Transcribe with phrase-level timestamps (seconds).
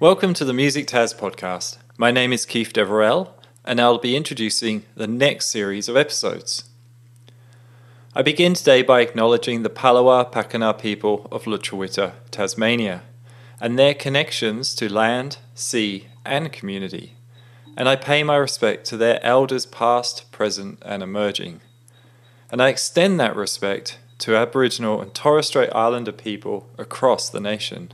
[0.00, 1.76] Welcome to the Music Taz podcast.
[1.98, 3.34] My name is Keith Deverell,
[3.66, 6.64] and I'll be introducing the next series of episodes.
[8.14, 13.02] I begin today by acknowledging the Palawa Pakana people of Lutruwita, Tasmania,
[13.60, 17.16] and their connections to land, sea, and community,
[17.76, 21.60] and I pay my respect to their elders past, present, and emerging.
[22.50, 27.92] And I extend that respect to Aboriginal and Torres Strait Islander people across the nation.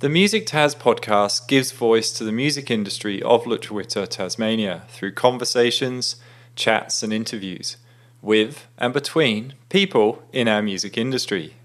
[0.00, 6.14] The Music Taz podcast gives voice to the music industry of Lutruwita, Tasmania through conversations,
[6.54, 7.78] chats, and interviews
[8.22, 11.56] with and between people in our music industry.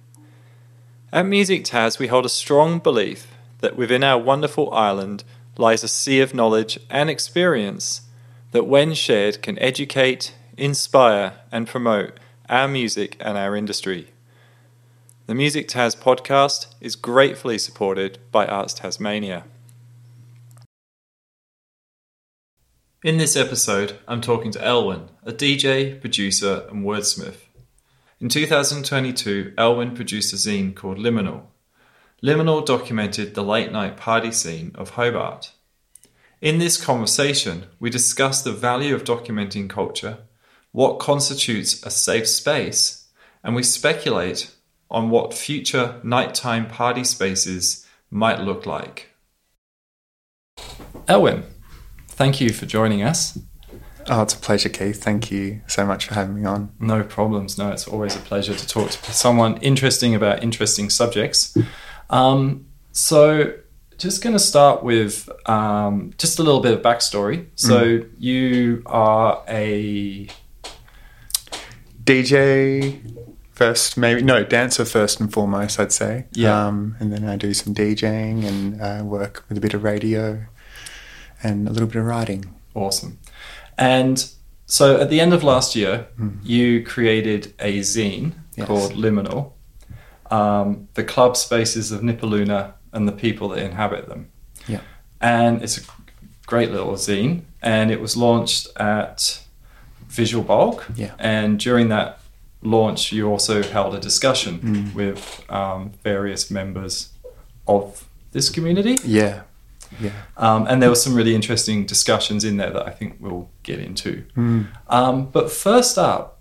[1.11, 3.27] At Music Taz, we hold a strong belief
[3.59, 5.23] that within our wonderful island
[5.55, 8.01] lies a sea of knowledge and experience
[8.49, 12.17] that, when shared, can educate, inspire, and promote
[12.49, 14.12] our music and our industry.
[15.25, 19.45] The Music Taz podcast is gratefully supported by Arts Tasmania.
[23.05, 27.37] In this episode, I'm talking to Elwyn, a DJ, producer, and wordsmith.
[28.19, 31.43] In 2022, Elwyn produced a zine called Liminal.
[32.21, 35.53] Liminal documented the late night party scene of Hobart.
[36.41, 40.17] In this conversation, we discuss the value of documenting culture,
[40.73, 43.07] what constitutes a safe space,
[43.41, 44.51] and we speculate
[44.93, 49.09] on what future nighttime party spaces might look like.
[51.07, 51.43] Elwyn,
[52.07, 53.37] thank you for joining us.
[54.07, 55.01] Oh, it's a pleasure, Keith.
[55.01, 56.71] Thank you so much for having me on.
[56.79, 57.57] No problems.
[57.57, 61.57] No, it's always a pleasure to talk to someone interesting about interesting subjects.
[62.09, 63.53] Um, so,
[63.97, 67.47] just going to start with um, just a little bit of backstory.
[67.55, 68.09] So, mm.
[68.19, 70.27] you are a
[72.03, 72.99] DJ
[73.53, 75.79] first, maybe no dancer first and foremost.
[75.79, 76.25] I'd say.
[76.33, 76.67] Yeah.
[76.67, 80.45] Um, and then I do some DJing and uh, work with a bit of radio
[81.41, 82.53] and a little bit of writing.
[82.73, 83.19] Awesome.
[83.77, 84.29] And
[84.65, 86.37] so at the end of last year, mm.
[86.43, 88.67] you created a zine yes.
[88.67, 89.51] called Liminal,
[90.31, 94.29] um, the club spaces of Nipaluna and the people that inhabit them.
[94.67, 94.81] Yeah.
[95.21, 95.81] And it's a
[96.45, 99.41] great little zine, and it was launched at
[100.07, 100.87] Visual Bulk.
[100.95, 101.13] Yeah.
[101.19, 102.19] And during that
[102.63, 104.93] launch, you also held a discussion mm.
[104.93, 107.09] with um, various members
[107.67, 108.97] of this community.
[109.05, 109.43] Yeah.
[109.99, 110.11] Yeah.
[110.37, 113.79] Um, and there were some really interesting discussions in there that I think we'll get
[113.79, 114.25] into.
[114.35, 114.67] Mm.
[114.87, 116.39] Um, but first up,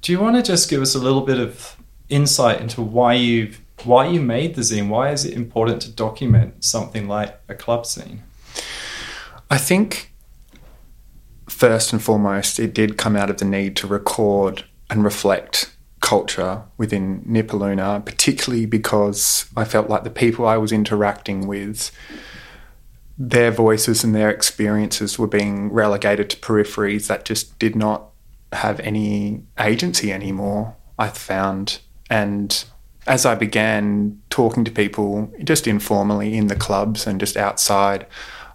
[0.00, 1.76] do you want to just give us a little bit of
[2.08, 3.52] insight into why you
[3.84, 4.88] why you made the zine?
[4.88, 8.24] Why is it important to document something like a club scene?
[9.50, 10.12] I think
[11.48, 16.62] first and foremost, it did come out of the need to record and reflect culture
[16.76, 21.90] within Nipaluna, particularly because I felt like the people I was interacting with
[23.18, 28.10] their voices and their experiences were being relegated to peripheries that just did not
[28.52, 31.80] have any agency anymore, I found.
[32.08, 32.64] And
[33.06, 38.06] as I began talking to people just informally in the clubs and just outside,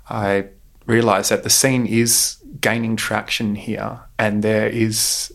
[0.10, 0.48] I
[0.86, 5.34] realized that the scene is gaining traction here and there is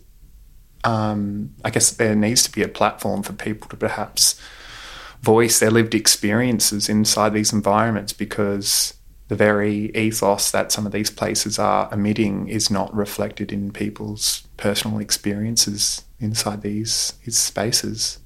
[0.89, 4.41] um, I guess there needs to be a platform for people to perhaps
[5.21, 8.95] voice their lived experiences inside these environments because
[9.29, 14.45] the very ethos that some of these places are emitting is not reflected in people's
[14.57, 18.19] personal experiences inside these, these spaces.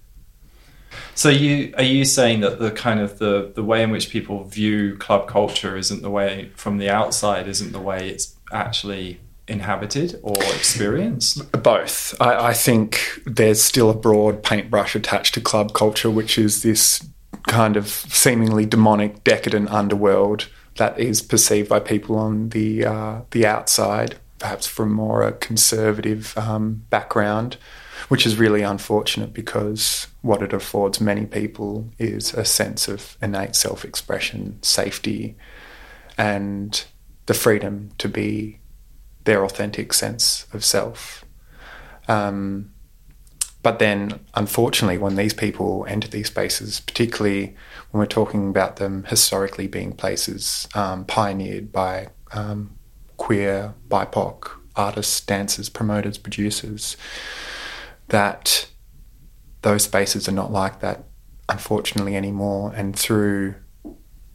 [1.14, 4.44] So you are you saying that the kind of the, the way in which people
[4.44, 10.18] view club culture isn't the way from the outside isn't the way it's actually inhabited
[10.22, 11.50] or experienced?
[11.62, 12.14] Both.
[12.20, 17.06] I, I think there's still a broad paintbrush attached to club culture, which is this
[17.48, 23.44] kind of seemingly demonic, decadent underworld that is perceived by people on the uh, the
[23.46, 27.56] outside, perhaps from more a conservative um, background,
[28.08, 33.56] which is really unfortunate because what it affords many people is a sense of innate
[33.56, 35.36] self-expression, safety,
[36.16, 36.84] and
[37.26, 38.58] the freedom to be
[39.24, 41.24] their authentic sense of self.
[42.08, 42.72] Um,
[43.62, 47.54] but then, unfortunately, when these people enter these spaces, particularly
[47.90, 52.76] when we're talking about them historically being places um, pioneered by um,
[53.18, 56.96] queer, BIPOC artists, dancers, promoters, producers,
[58.08, 58.68] that
[59.62, 61.04] those spaces are not like that,
[61.48, 62.72] unfortunately, anymore.
[62.74, 63.54] And through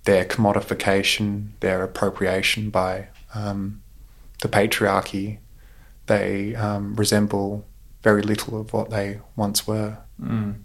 [0.05, 3.81] their commodification, their appropriation by um,
[4.41, 5.39] the patriarchy,
[6.07, 7.65] they um, resemble
[8.03, 9.97] very little of what they once were.
[10.21, 10.61] Mm.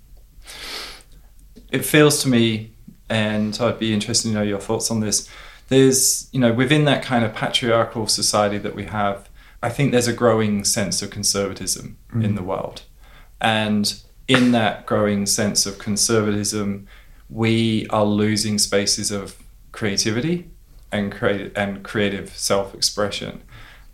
[1.71, 2.73] It feels to me
[3.09, 5.29] and I'd be interested to know your thoughts on this.
[5.69, 9.29] There's, you know, within that kind of patriarchal society that we have,
[9.63, 12.25] I think there's a growing sense of conservatism mm.
[12.25, 12.83] in the world.
[13.41, 16.87] And in that growing sense of conservatism,
[17.29, 19.43] we are losing spaces of
[19.73, 20.51] creativity
[20.91, 23.43] and creative and creative self-expression.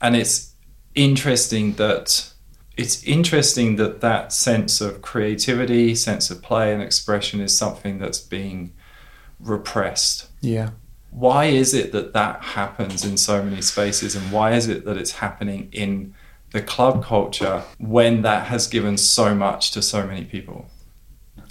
[0.00, 0.55] And it's
[0.95, 2.33] interesting that
[2.77, 8.21] it's interesting that that sense of creativity, sense of play and expression is something that's
[8.21, 8.73] being
[9.41, 10.29] repressed.
[10.41, 10.71] Yeah.
[11.11, 14.97] Why is it that that happens in so many spaces, and why is it that
[14.97, 16.15] it's happening in
[16.53, 20.71] the club culture when that has given so much to so many people?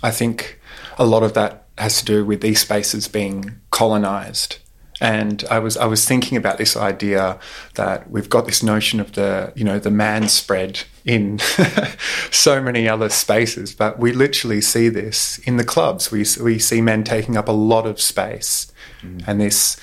[0.04, 0.60] I think
[0.98, 4.60] a lot of that has to do with these spaces being colonized.
[5.00, 7.40] And I was I was thinking about this idea
[7.76, 11.40] that we've got this notion of the you know the man spread in
[12.32, 16.12] so many other spaces, but we literally see this in the clubs.
[16.12, 18.72] We we see men taking up a lot of space,
[19.02, 19.24] mm.
[19.28, 19.80] and this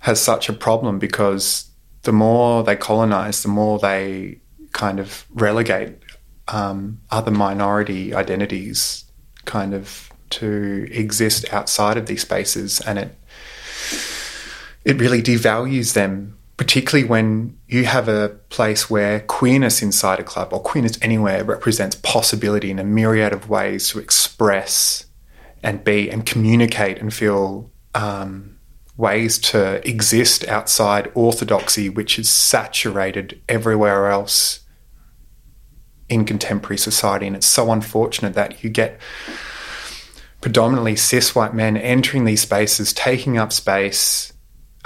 [0.00, 1.70] has such a problem because
[2.02, 4.38] the more they colonize, the more they
[4.72, 5.96] kind of relegate
[6.48, 9.04] um, other minority identities,
[9.46, 13.16] kind of to exist outside of these spaces, and it
[14.86, 20.52] it really devalues them, particularly when you have a place where queerness inside a club
[20.52, 25.06] or queerness anywhere represents possibility in a myriad of ways to express
[25.60, 28.56] and be and communicate and feel um,
[28.96, 34.60] ways to exist outside orthodoxy, which is saturated everywhere else
[36.08, 37.26] in contemporary society.
[37.26, 39.00] And it's so unfortunate that you get
[40.40, 44.32] predominantly cis white men entering these spaces, taking up space,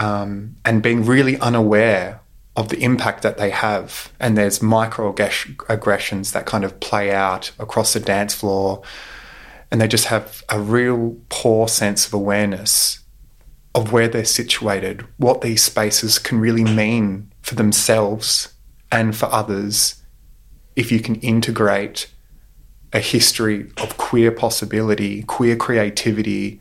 [0.00, 2.20] um, and being really unaware
[2.56, 4.12] of the impact that they have.
[4.19, 8.82] And there's microaggressions that kind of play out across the dance floor.
[9.70, 13.00] And they just have a real poor sense of awareness
[13.75, 18.55] of where they're situated, what these spaces can really mean for themselves
[18.91, 20.02] and for others
[20.75, 22.11] if you can integrate
[22.93, 26.61] a history of queer possibility, queer creativity,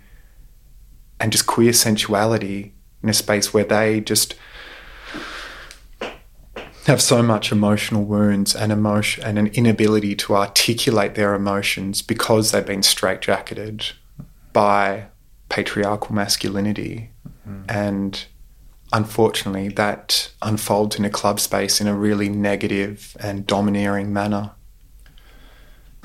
[1.19, 4.35] and just queer sensuality in a space where they just
[6.85, 12.51] have so much emotional wounds and emotion and an inability to articulate their emotions because
[12.51, 13.93] they've been straitjacketed
[14.53, 15.05] by
[15.49, 17.11] patriarchal masculinity
[17.47, 17.61] mm-hmm.
[17.69, 18.25] and
[18.91, 24.51] unfortunately that unfolds in a club space in a really negative and domineering manner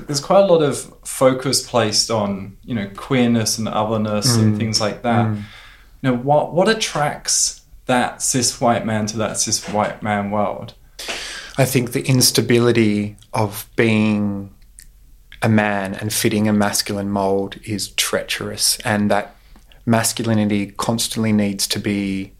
[0.05, 4.41] there's quite a lot of focus placed on you know queerness and otherness mm.
[4.41, 5.41] and things like that mm
[6.05, 10.73] know, what what attracts that cis white man to that cis white man world?
[11.57, 14.53] I think the instability of being
[15.41, 19.35] a man and fitting a masculine mold is treacherous, and that
[19.85, 22.33] masculinity constantly needs to be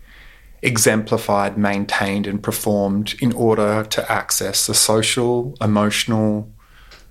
[0.61, 6.51] exemplified, maintained, and performed in order to access the social, emotional,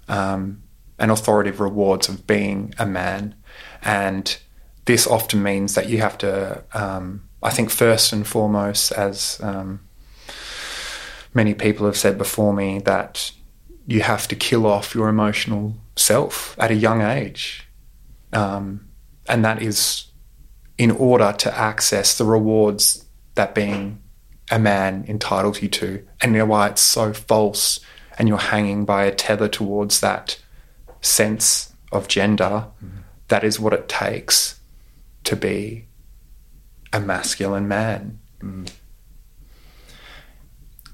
[0.08, 0.62] um,
[0.98, 3.34] and authoritative rewards of being a man.
[3.82, 4.36] And
[4.84, 9.80] this often means that you have to, um, I think, first and foremost, as um,
[11.32, 13.32] many people have said before me, that
[13.86, 17.68] you have to kill off your emotional self at a young age.
[18.32, 18.88] Um,
[19.28, 20.06] and that is
[20.76, 23.04] in order to access the rewards
[23.36, 24.02] that being
[24.50, 26.06] a man entitles you to.
[26.20, 27.80] And you know why it's so false
[28.18, 30.38] and you're hanging by a tether towards that
[31.00, 32.66] sense of gender.
[32.84, 32.98] Mm-hmm.
[33.28, 34.60] That is what it takes
[35.24, 35.86] to be
[36.92, 38.18] a masculine man.
[38.40, 38.70] Mm.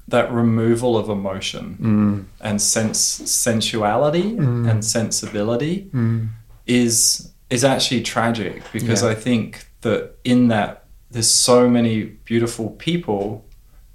[0.07, 2.25] That removal of emotion mm.
[2.41, 4.69] and sense sensuality mm.
[4.69, 6.27] and sensibility mm.
[6.65, 9.09] is is actually tragic because yeah.
[9.09, 13.45] I think that in that there's so many beautiful people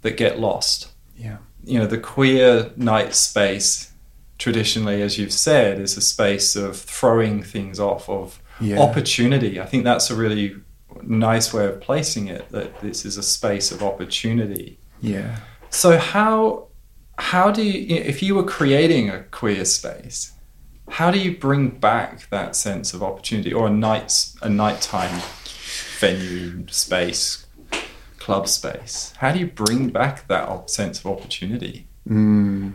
[0.03, 0.93] that get lost.
[1.17, 1.39] Yeah.
[1.65, 3.93] You know, the queer night space
[4.39, 8.79] traditionally, as you've said, is a space of throwing things off, of yeah.
[8.79, 9.61] opportunity.
[9.61, 10.57] I think that's a really
[11.03, 12.49] nice way of placing it.
[12.51, 14.79] That this is a space of opportunity.
[15.01, 15.37] Yeah.
[15.71, 16.69] So how
[17.19, 20.33] how do you if you were creating a queer space,
[20.89, 25.23] how do you bring back that sense of opportunity or a night a nighttime
[25.99, 27.47] venue space,
[28.19, 29.13] club space?
[29.19, 31.87] How do you bring back that sense of opportunity?
[32.09, 32.75] Mm,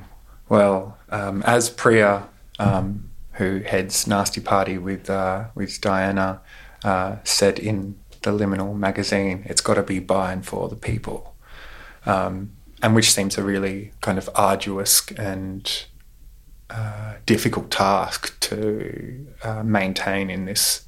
[0.49, 2.27] well, um, as Priya
[2.59, 6.41] um, who heads Nasty Party with uh, with Diana,
[6.83, 11.35] uh, said in the Liminal magazine, "It's got to be by and for the people,"
[12.05, 15.85] um, and which seems a really kind of arduous and
[16.69, 20.87] uh, difficult task to uh, maintain in this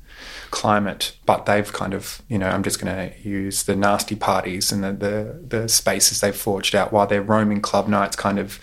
[0.53, 4.71] climate, but they've kind of, you know, I'm just going to use the nasty parties
[4.71, 8.59] and the, the, the spaces they've forged out while they're roaming club nights, kind of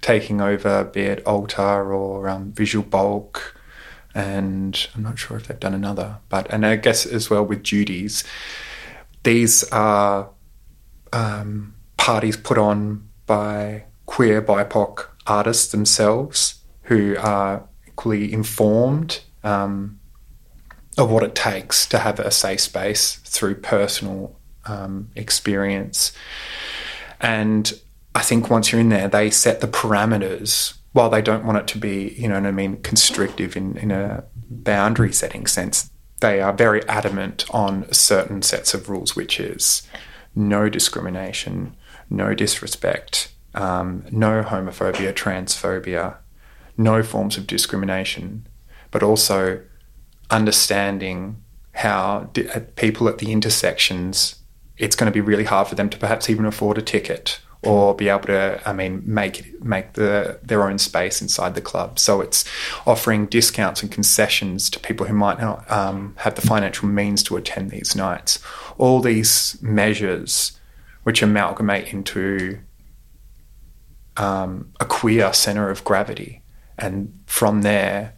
[0.00, 3.60] taking over, be it Altar or um, Visual Bulk.
[4.14, 7.62] And I'm not sure if they've done another, but, and I guess as well with
[7.62, 8.24] duties,
[9.22, 10.30] these are
[11.12, 20.00] um, parties put on by queer BIPOC artists themselves who are equally informed um,
[20.96, 26.12] of what it takes to have a safe space through personal um, experience.
[27.20, 27.72] And
[28.14, 31.66] I think once you're in there, they set the parameters while they don't want it
[31.68, 35.90] to be, you know what I mean, constrictive in, in a boundary setting sense.
[36.20, 39.82] They are very adamant on certain sets of rules, which is
[40.36, 41.76] no discrimination,
[42.08, 46.16] no disrespect, um, no homophobia, transphobia,
[46.76, 48.46] no forms of discrimination,
[48.92, 49.60] but also
[50.30, 54.36] understanding how uh, people at the intersections,
[54.78, 57.94] it's going to be really hard for them to perhaps even afford a ticket or
[57.94, 61.98] be able to, I mean, make make the their own space inside the club.
[61.98, 62.44] So it's
[62.86, 67.36] offering discounts and concessions to people who might not um, have the financial means to
[67.36, 68.38] attend these nights.
[68.76, 70.58] All these measures,
[71.04, 72.58] which amalgamate into
[74.16, 76.42] um, a queer center of gravity,
[76.78, 78.14] and from there,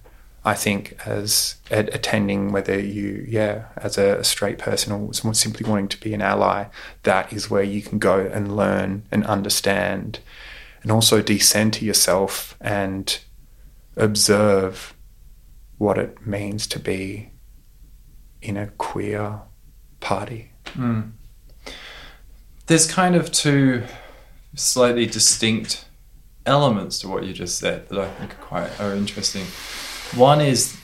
[0.46, 6.00] I think as attending, whether you, yeah, as a straight person or simply wanting to
[6.00, 6.66] be an ally,
[7.02, 10.20] that is where you can go and learn and understand
[10.82, 13.18] and also decenter yourself and
[13.96, 14.94] observe
[15.78, 17.32] what it means to be
[18.40, 19.40] in a queer
[19.98, 20.52] party.
[20.74, 21.10] Mm.
[22.66, 23.82] There's kind of two
[24.54, 25.86] slightly distinct
[26.46, 29.46] elements to what you just said that I think are quite are interesting.
[30.14, 30.78] One is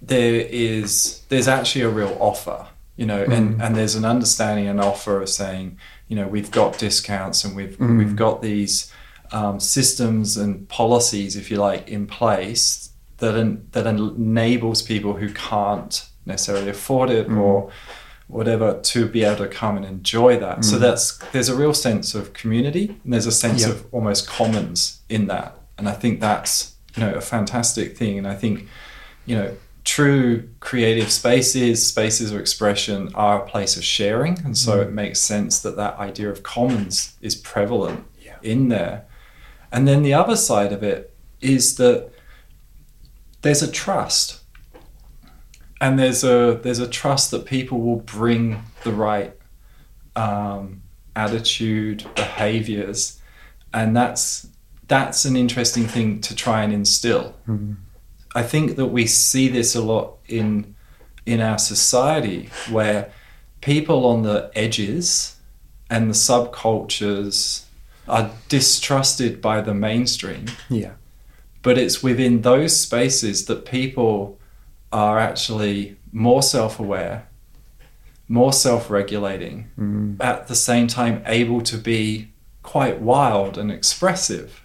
[0.00, 3.32] there is there's actually a real offer, you know, mm.
[3.32, 7.56] and, and there's an understanding and offer of saying, you know, we've got discounts and
[7.56, 7.98] we've mm.
[7.98, 8.92] we've got these
[9.32, 15.32] um, systems and policies, if you like, in place that en- that enables people who
[15.32, 17.38] can't necessarily afford it mm.
[17.38, 17.70] or
[18.28, 20.58] whatever to be able to come and enjoy that.
[20.58, 20.64] Mm.
[20.64, 23.70] So that's there's a real sense of community and there's a sense yep.
[23.70, 25.56] of almost commons in that.
[25.78, 28.18] And I think that's you know a fantastic thing.
[28.18, 28.68] And I think
[29.24, 34.78] you know true creative spaces, spaces of expression are a place of sharing, and so
[34.78, 34.82] mm.
[34.82, 38.36] it makes sense that that idea of commons is prevalent yeah.
[38.42, 39.06] in there.
[39.70, 42.10] And then the other side of it is that
[43.42, 44.40] there's a trust
[45.80, 49.34] and there's a there's a trust that people will bring the right
[50.14, 50.82] um,
[51.14, 53.20] attitude, behaviors,
[53.72, 54.48] and that's
[54.88, 57.34] that's an interesting thing to try and instill.
[57.48, 57.74] Mm-hmm.
[58.34, 60.74] I think that we see this a lot in
[61.24, 63.10] in our society where
[63.60, 65.36] people on the edges
[65.90, 67.64] and the subcultures
[68.08, 70.46] are distrusted by the mainstream.
[70.68, 70.92] Yeah.
[71.62, 74.38] But it's within those spaces that people
[74.92, 77.28] are actually more self aware,
[78.28, 80.16] more self regulating, mm.
[80.20, 82.30] at the same time able to be
[82.62, 84.62] quite wild and expressive.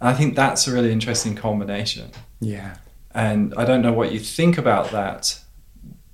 [0.00, 2.10] And I think that's a really interesting combination.
[2.40, 2.76] Yeah.
[3.12, 5.40] And I don't know what you think about that.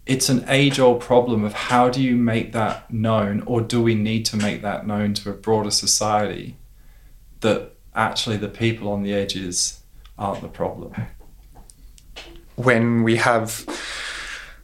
[0.07, 3.95] It's an age old problem of how do you make that known, or do we
[3.95, 6.57] need to make that known to a broader society
[7.41, 9.83] that actually the people on the edges
[10.19, 10.95] aren't the problem?
[12.65, 13.67] when we have,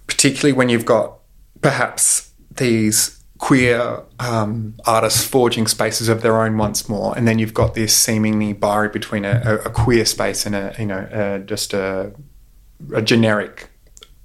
[0.06, 1.18] particularly when you've got
[1.60, 7.54] perhaps these queer um, artists forging spaces of their own once more, and then you've
[7.54, 11.74] got this seemingly barrier between a, a, queer space and a you know a, just
[11.74, 12.12] a,
[12.94, 13.70] a generic,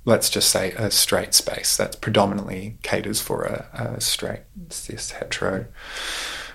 [0.06, 5.66] let's just say a straight space that's predominantly caters for a, straight cis hetero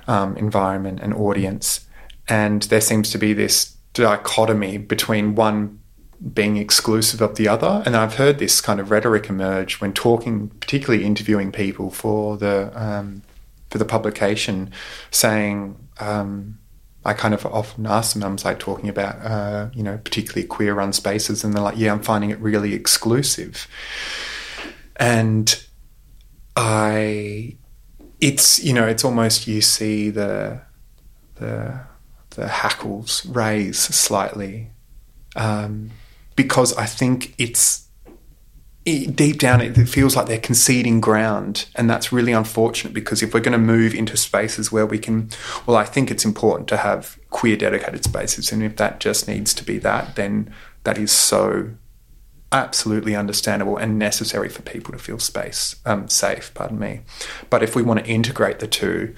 [0.07, 1.87] um, environment and audience,
[2.29, 5.81] and there seems to be this dichotomy between one
[6.33, 7.83] being exclusive of the other.
[7.85, 12.71] And I've heard this kind of rhetoric emerge when talking, particularly interviewing people for the
[12.75, 13.23] um,
[13.71, 14.71] for the publication,
[15.11, 15.77] saying.
[15.99, 16.59] Um,
[17.07, 20.75] I kind of often ask them, I'm like talking about, uh, you know, particularly queer
[20.75, 23.69] run spaces, and they're like, yeah, I'm finding it really exclusive.
[24.97, 25.65] And
[26.57, 27.59] I,
[28.21, 30.63] it's, you know, it's almost you see the,
[31.37, 31.79] the,
[32.31, 34.71] the hackles raise slightly.
[35.37, 35.93] Um,
[36.37, 37.87] because I think it's
[38.85, 43.21] it, deep down it, it feels like they're conceding ground, and that's really unfortunate because
[43.21, 45.31] if we're going to move into spaces where we can,
[45.67, 49.53] well, I think it's important to have queer dedicated spaces, and if that just needs
[49.55, 51.71] to be that, then that is so
[52.53, 56.55] absolutely understandable and necessary for people to feel space um, safe.
[56.55, 57.01] Pardon me,
[57.51, 59.17] but if we want to integrate the two,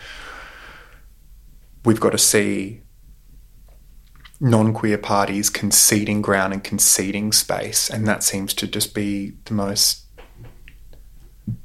[1.84, 2.80] we've got to see
[4.40, 10.04] non-queer parties conceding ground and conceding space, and that seems to just be the most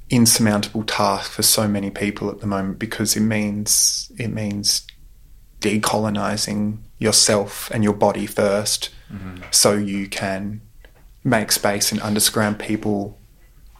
[0.10, 4.86] insurmountable task for so many people at the moment because it means it means
[5.60, 9.42] decolonizing yourself and your body 1st mm-hmm.
[9.50, 10.62] so you can
[11.24, 13.18] make space and underground people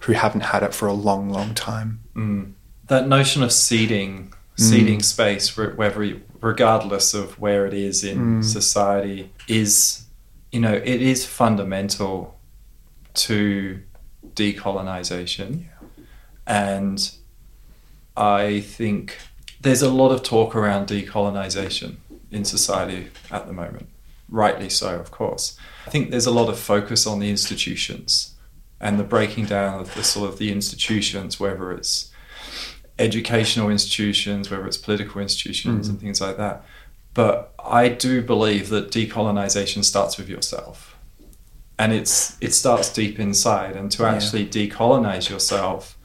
[0.02, 2.52] who haven't had it for a long long time mm.
[2.88, 5.04] that notion of ceding ceding mm.
[5.04, 8.44] space whether regardless of where it is in mm.
[8.44, 10.06] society is
[10.52, 12.40] you know it is fundamental
[13.14, 13.82] to
[14.36, 15.66] decolonization
[16.46, 17.16] and
[18.16, 19.18] I think
[19.62, 21.98] there's a lot of talk around decolonization
[22.32, 23.90] in society at the moment,
[24.30, 25.58] rightly so, of course.
[25.88, 28.36] I think there's a lot of focus on the institutions
[28.80, 32.12] and the breaking down of the sort of the institutions, whether it's
[33.00, 35.90] educational institutions, whether it's political institutions, mm.
[35.92, 36.64] and things like that.
[37.14, 40.98] But I do believe that decolonization starts with yourself,
[41.78, 43.76] and it's it starts deep inside.
[43.76, 44.68] And to actually yeah.
[44.68, 45.98] decolonize yourself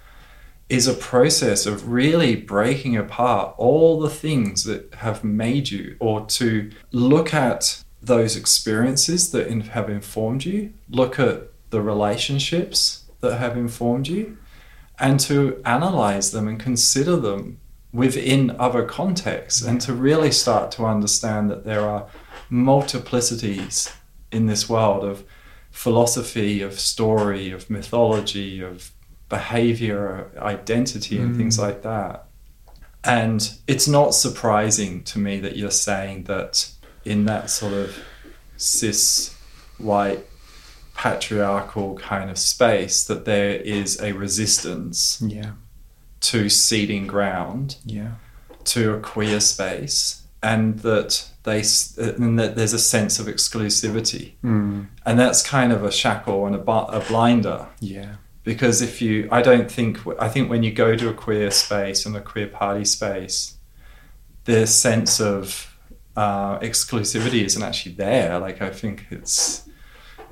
[0.69, 6.27] is a process of really breaking apart all the things that have made you, or
[6.27, 13.57] to look at those experiences that have informed you, look at the relationships that have
[13.57, 14.37] informed you,
[15.01, 17.61] and to analyze them and consider them
[17.93, 22.07] within other contexts, and to really start to understand that there are
[22.51, 23.95] multiplicities
[24.31, 25.25] in this world of
[25.71, 28.93] philosophy, of story, of mythology, of
[29.29, 31.39] behavior, identity, and mm.
[31.39, 32.27] things like that.
[33.05, 36.71] And it's not surprising to me that you're saying that
[37.05, 37.97] in that sort of
[38.57, 39.35] cis
[39.79, 40.27] white
[40.99, 45.53] patriarchal kind of space that there is a resistance yeah.
[46.19, 48.15] to ceding ground yeah.
[48.65, 51.63] to a queer space and that they
[51.99, 54.89] and that there's a sense of exclusivity mm.
[55.07, 59.41] and that's kind of a shackle and a, a blinder yeah because if you i
[59.41, 62.85] don't think i think when you go to a queer space and a queer party
[62.85, 63.57] space
[64.47, 65.77] the sense of
[66.17, 69.68] uh, exclusivity isn't actually there like i think it's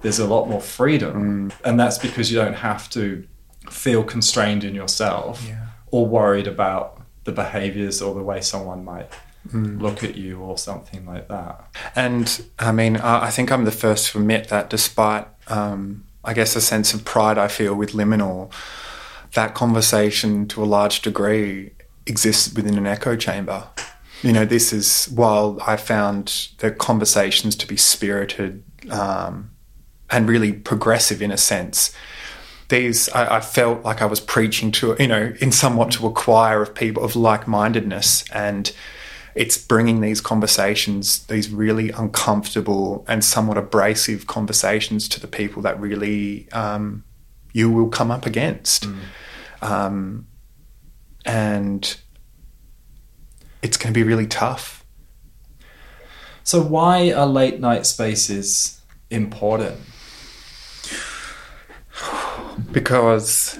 [0.02, 1.54] there's a lot more freedom mm.
[1.64, 3.26] and that's because you don't have to
[3.70, 5.66] feel constrained in yourself yeah.
[5.90, 9.08] or worried about the behaviors or the way someone might
[9.48, 9.80] mm.
[9.80, 14.12] look at you or something like that and i mean i think i'm the first
[14.12, 18.52] to admit that despite um, I guess, a sense of pride I feel with Liminal.
[19.34, 21.70] That conversation, to a large degree,
[22.06, 23.68] exists within an echo chamber.
[24.22, 29.50] You know, this is while I found the conversations to be spirited um,
[30.10, 31.94] and really progressive in a sense.
[32.68, 36.12] These, I, I, felt like I was preaching to, you know, in somewhat to a
[36.12, 38.72] choir of people of like mindedness and
[39.36, 45.78] it's bringing these conversations, these really uncomfortable and somewhat abrasive conversations to the people that
[45.78, 47.04] really um,
[47.52, 48.88] you will come up against.
[48.88, 48.98] Mm.
[49.60, 50.26] Um,
[51.26, 51.96] and
[53.62, 54.84] it's going to be really tough.
[56.42, 59.80] So, why are late night spaces important?
[62.76, 63.58] Because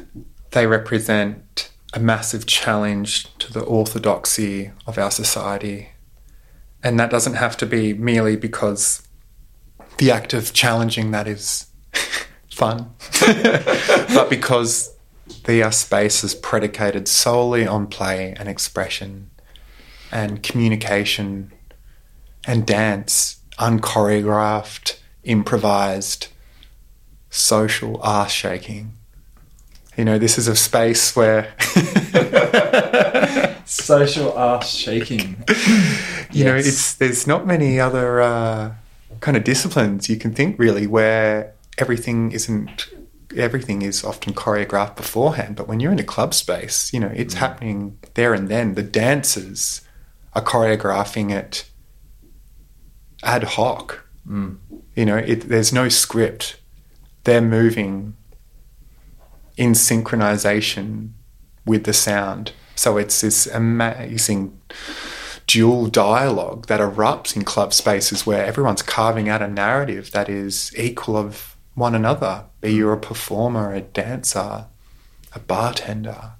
[0.50, 5.88] they represent a massive challenge to the orthodoxy of our society.
[6.82, 9.08] And that doesn't have to be merely because
[9.96, 11.64] the act of challenging that is
[12.50, 12.90] fun,
[13.22, 14.94] but because
[15.44, 19.30] they are uh, spaces predicated solely on play and expression
[20.12, 21.54] and communication
[22.46, 26.28] and dance, unchoreographed, improvised,
[27.30, 28.95] social ass shaking
[29.96, 31.54] you know, this is a space where
[33.64, 35.36] social ass shaking.
[35.48, 36.44] You yes.
[36.44, 38.74] know, it's there's not many other uh,
[39.20, 42.88] kind of disciplines you can think really where everything isn't
[43.36, 45.56] everything is often choreographed beforehand.
[45.56, 47.38] But when you're in a club space, you know, it's mm.
[47.38, 48.74] happening there and then.
[48.74, 49.82] The dancers
[50.34, 51.68] are choreographing it
[53.22, 54.04] ad hoc.
[54.26, 54.58] Mm.
[54.94, 56.58] You know, it, there's no script.
[57.24, 58.16] They're moving
[59.56, 61.10] in synchronization
[61.64, 62.52] with the sound.
[62.74, 64.60] So it's this amazing
[65.46, 70.72] dual dialogue that erupts in club spaces where everyone's carving out a narrative that is
[70.76, 72.44] equal of one another.
[72.60, 74.66] Be you a performer, a dancer,
[75.34, 76.32] a bartender.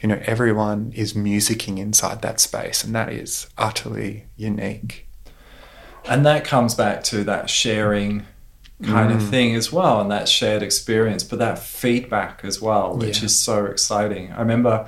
[0.00, 5.06] You know, everyone is musicking inside that space, and that is utterly unique.
[6.06, 8.26] And that comes back to that sharing
[8.82, 13.18] kind of thing as well, and that shared experience, but that feedback as well, which
[13.20, 13.26] Yeah.
[13.26, 14.32] is so exciting.
[14.32, 14.86] I remember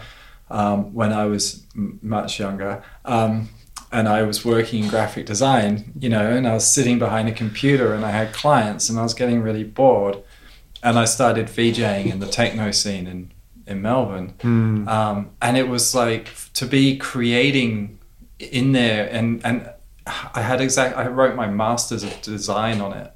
[0.51, 2.83] um, when I was m- much younger.
[3.07, 3.49] Um,
[3.91, 7.33] and I was working in graphic design, you know, and I was sitting behind a
[7.33, 10.17] computer and I had clients and I was getting really bored.
[10.83, 13.31] And I started VJing in the techno scene in,
[13.67, 14.33] in Melbourne.
[14.41, 14.89] Mm.
[14.89, 17.99] Um, and it was like to be creating
[18.39, 19.69] in there and, and
[20.07, 23.13] I had exact, I wrote my master's of design on it.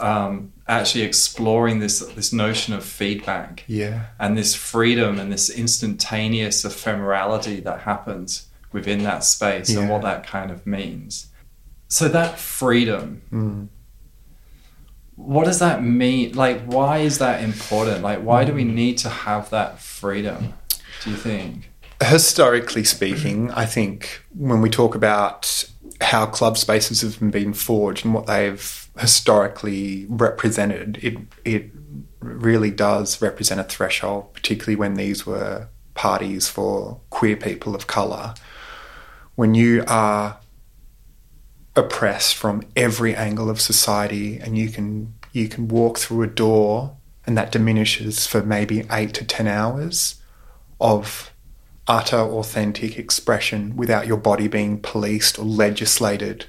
[0.00, 4.06] Um, actually exploring this, this notion of feedback Yeah.
[4.20, 10.26] and this freedom and this instantaneous ephemerality that happens within that space and what that
[10.26, 11.28] kind of means.
[11.88, 13.68] So that freedom, Mm.
[15.16, 16.34] what does that mean?
[16.34, 18.02] Like, why is that important?
[18.02, 20.52] Like, why do we need to have that freedom?
[21.02, 21.70] Do you think?
[22.04, 25.64] Historically speaking, I think when we talk about
[26.00, 31.70] how club spaces have been forged and what they've historically represented, it it
[32.20, 38.34] really does represent a threshold, particularly when these were parties for queer people of colour.
[39.34, 40.38] When you are
[41.76, 46.96] oppressed from every angle of society and you can you can walk through a door
[47.26, 50.20] and that diminishes for maybe eight to ten hours
[50.80, 51.30] of
[51.86, 56.46] utter authentic expression without your body being policed or legislated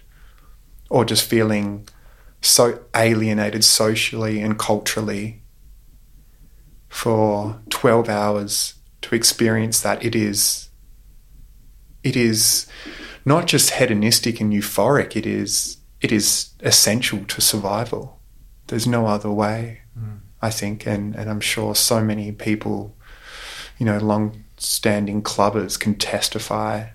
[0.90, 1.88] or just feeling
[2.42, 5.42] so alienated socially and culturally
[6.88, 10.04] for 12 hours to experience that.
[10.04, 10.70] It is
[12.04, 12.66] it is
[13.26, 18.20] not just hedonistic and euphoric it is it is essential to survival.
[18.68, 20.20] There's no other way mm.
[20.42, 22.96] i think and and i'm sure so many people
[23.78, 26.90] you know long standing clubbers can testify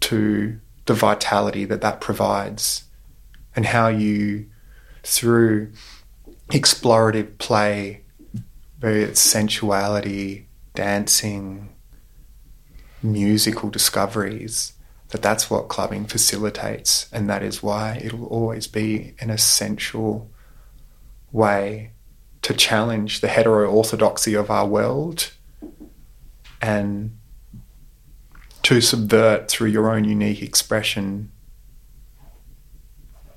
[0.00, 2.84] to the vitality that that provides
[3.56, 4.47] and how you
[5.08, 5.72] through
[6.48, 8.02] explorative play
[8.78, 10.44] very sensuality
[10.74, 11.68] dancing
[13.02, 14.74] musical discoveries
[15.08, 20.30] that that's what clubbing facilitates and that is why it'll always be an essential
[21.32, 21.90] way
[22.42, 25.32] to challenge the hetero orthodoxy of our world
[26.60, 27.16] and
[28.62, 31.30] to subvert through your own unique expression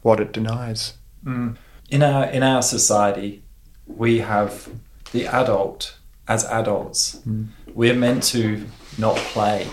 [0.01, 0.93] what it denies.
[1.23, 1.57] Mm.
[1.91, 3.43] In our in our society,
[3.85, 4.69] we have
[5.11, 7.19] the adult as adults.
[7.27, 7.47] Mm.
[7.73, 8.65] We're meant to
[8.97, 9.67] not play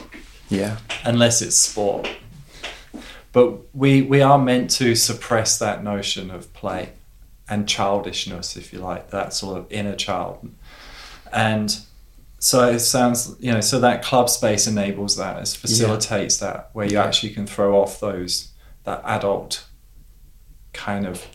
[0.48, 0.78] Yeah.
[1.04, 2.08] unless it's sport.
[3.32, 6.90] But we we are meant to suppress that notion of play
[7.48, 10.50] and childishness, if you like, that sort of inner child.
[11.32, 11.78] And
[12.40, 16.86] so it sounds, you know, so that club space enables that, it facilitates that, where
[16.86, 17.04] you Yeah.
[17.04, 18.48] actually can throw off those
[18.84, 19.64] that adult
[20.72, 21.26] kind of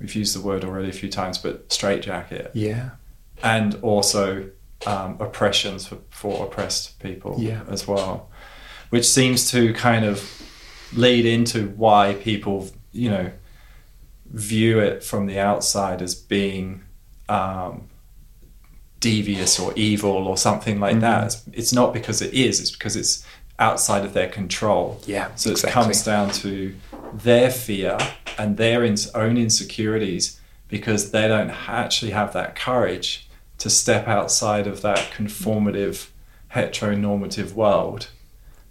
[0.00, 2.90] we've used the word already a few times, but straitjacket Yeah.
[3.42, 4.50] and also
[4.86, 7.60] um, oppressions for, for oppressed people Yeah.
[7.68, 8.30] as well,
[8.88, 10.42] which seems to kind of
[10.94, 13.30] lead into why people, you know,
[14.32, 16.82] view it from the outside as being
[17.28, 17.88] um,
[19.00, 21.24] devious or evil or something like that.
[21.26, 23.24] It's, it's not because it is; it's because it's
[23.58, 25.00] outside of their control.
[25.06, 25.34] Yeah.
[25.36, 25.70] So exactly.
[25.70, 26.74] it comes down to
[27.12, 27.98] their fear
[28.38, 34.82] and their own insecurities because they don't actually have that courage to step outside of
[34.82, 36.08] that conformative,
[36.54, 38.08] heteronormative world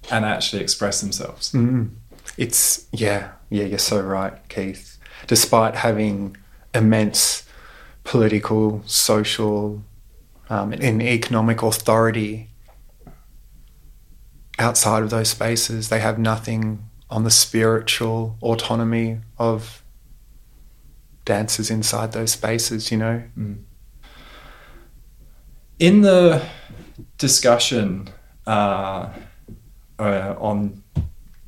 [0.09, 1.51] and actually express themselves.
[1.51, 1.91] Mm.
[2.37, 4.97] It's yeah, yeah, you're so right, Keith.
[5.27, 6.37] Despite having
[6.73, 7.43] immense
[8.03, 9.83] political, social,
[10.49, 12.49] um, and economic authority
[14.57, 19.83] outside of those spaces, they have nothing on the spiritual autonomy of
[21.25, 22.91] dancers inside those spaces.
[22.91, 23.23] You know,
[25.79, 26.41] In the
[27.17, 28.09] discussion
[28.45, 29.09] uh,
[29.97, 30.83] uh, on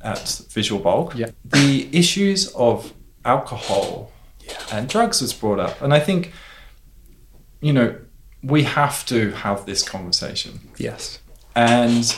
[0.00, 1.30] at Visual Bulk, Yeah.
[1.44, 2.92] the issues of
[3.24, 4.54] alcohol Yeah.
[4.72, 6.32] and drugs was brought up, and I think
[7.60, 7.94] you know
[8.42, 10.58] we have to have this conversation.
[10.76, 11.20] yes,
[11.54, 12.16] And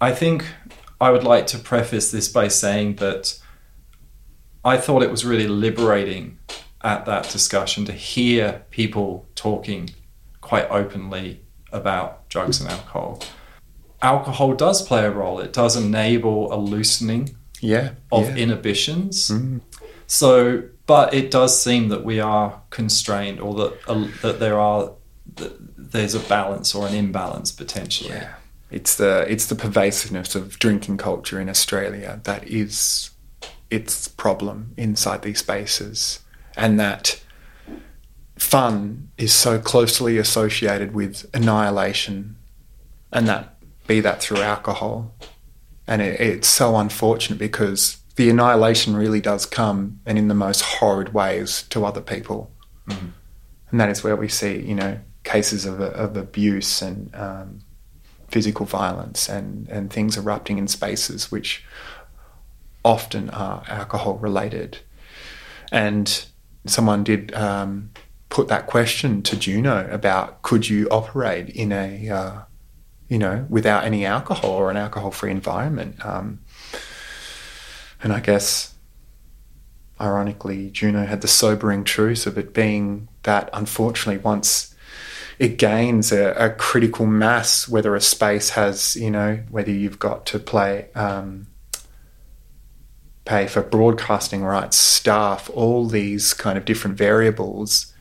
[0.00, 0.44] I think
[1.00, 3.38] I would like to preface this by saying that
[4.64, 6.38] I thought it was really liberating
[6.82, 9.90] at that discussion to hear people talking
[10.40, 11.40] quite openly
[11.72, 13.22] about drugs and alcohol.
[14.02, 18.36] Alcohol does play a role, it does enable a loosening yeah, of yeah.
[18.36, 19.30] inhibitions.
[19.30, 19.60] Mm.
[20.06, 24.92] So, but it does seem that we are constrained, or that uh, that there are
[25.36, 25.52] that
[25.92, 28.10] there's a balance or an imbalance potentially.
[28.10, 28.34] Yeah,
[28.70, 33.10] it's the it's the pervasiveness of drinking culture in Australia that is
[33.70, 36.20] its problem inside these spaces,
[36.56, 37.20] and that
[38.38, 42.36] fun is so closely associated with annihilation,
[43.12, 43.56] and that
[43.86, 45.14] be that through alcohol.
[45.86, 50.60] And it, it's so unfortunate because the annihilation really does come and in the most
[50.62, 52.50] horrid ways to other people.
[52.86, 53.12] Mm.
[53.70, 57.60] And that is where we see, you know, cases of, of abuse and um,
[58.30, 61.64] physical violence and, and things erupting in spaces which
[62.84, 64.78] often are alcohol related.
[65.72, 66.24] And
[66.66, 67.90] someone did um,
[68.28, 72.40] put that question to Juno about could you operate in a, uh,
[73.08, 76.04] you know, without any alcohol or an alcohol free environment?
[76.04, 76.40] Um,
[78.02, 78.74] and I guess,
[80.00, 84.74] ironically, Juno had the sobering truth of it being that unfortunately, once
[85.40, 90.26] it gains a, a critical mass, whether a space has, you know, whether you've got
[90.26, 90.90] to play.
[90.94, 91.46] Um,
[93.24, 97.94] pay for broadcasting rights, staff, all these kind of different variables,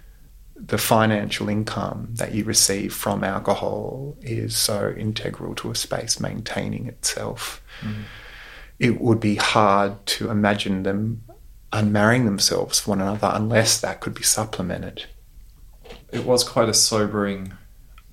[0.53, 6.87] the financial income that you receive from alcohol is so integral to a space maintaining
[6.87, 7.61] itself.
[7.81, 8.03] Mm.
[8.79, 11.23] It would be hard to imagine them
[11.71, 15.05] unmarrying themselves for one another unless that could be supplemented.
[16.11, 17.53] It was quite a sobering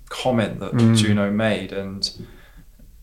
[0.09, 0.97] comment that Mm.
[0.97, 2.11] Juno made, and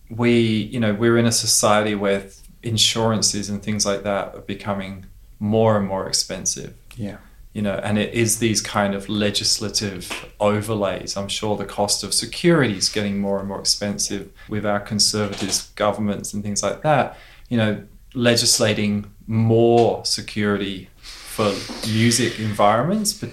[0.10, 2.24] we, you know, we're in a society where
[2.62, 5.06] insurances and things like that are becoming
[5.40, 6.74] more and more expensive.
[6.96, 7.18] Yeah.
[7.54, 11.16] you know, and it is these kind of legislative overlays.
[11.16, 15.68] I'm sure the cost of security is getting more and more expensive with our conservative
[15.76, 17.16] governments and things like that.
[17.50, 17.84] You know,
[18.16, 21.54] legislating more security for
[21.88, 23.30] music environments, but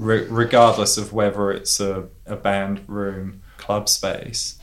[0.00, 4.58] re- regardless of whether it's a, a band room, club space,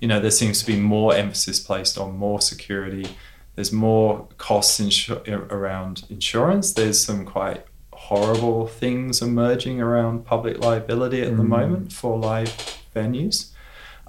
[0.00, 3.06] you know, there seems to be more emphasis placed on more security.
[3.54, 6.72] There's more costs insu- around insurance.
[6.72, 11.48] There's some quite horrible things emerging around public liability at the Mm.
[11.48, 12.54] moment for live
[12.96, 13.50] venues.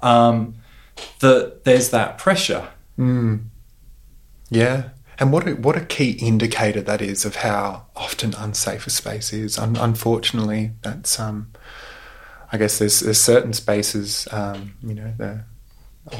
[0.02, 0.54] Um,
[1.20, 2.68] that there's that pressure.
[2.98, 3.44] Mm.
[4.50, 4.90] Yeah.
[5.18, 9.32] And what a, what a key indicator that is of how often unsafe a space
[9.32, 9.58] is.
[9.58, 11.52] Un- unfortunately, that's um,
[12.52, 14.28] I guess there's, there's certain spaces.
[14.30, 15.44] Um, you know, the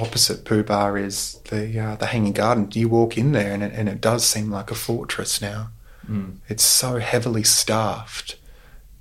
[0.00, 2.68] opposite Pooh Bar is the uh, the Hanging Garden.
[2.72, 5.70] You walk in there, and it, and it does seem like a fortress now.
[6.08, 6.36] Mm.
[6.48, 8.36] It's so heavily staffed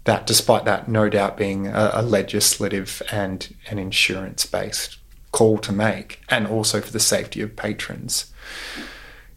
[0.03, 4.97] that, despite that, no doubt being a, a legislative and an insurance based
[5.31, 8.31] call to make, and also for the safety of patrons,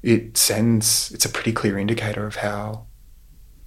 [0.04, 1.10] it sends.
[1.12, 2.86] It's a pretty clear indicator of how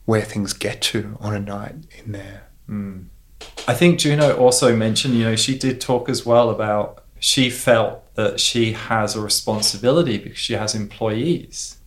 [0.05, 2.43] where things get to on a night in there.
[2.69, 3.07] Mm.
[3.67, 8.13] I think Juno also mentioned, you know, she did talk as well about she felt
[8.15, 11.77] that she has a responsibility because she has employees,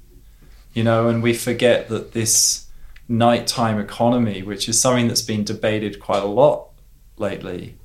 [0.75, 2.67] you know, and we forget that this
[3.09, 6.69] nighttime economy, which is something that's been debated quite a lot
[7.17, 7.77] lately,